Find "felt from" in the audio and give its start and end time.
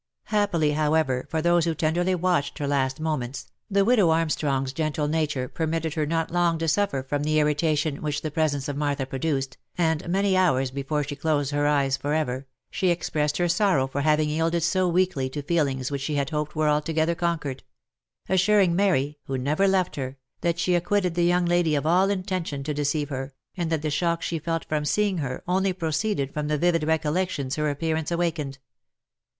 24.39-24.83